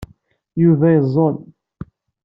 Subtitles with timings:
[0.61, 1.35] Yuba yeẓẓul.